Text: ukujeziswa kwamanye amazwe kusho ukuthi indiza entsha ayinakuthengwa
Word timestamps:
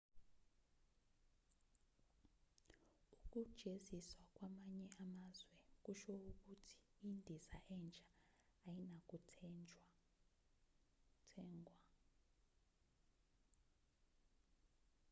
ukujeziswa 3.23 4.21
kwamanye 4.35 4.87
amazwe 5.05 5.53
kusho 5.83 6.11
ukuthi 6.31 6.75
indiza 7.07 7.55
entsha 7.75 8.07
ayinakuthengwa 8.67 9.77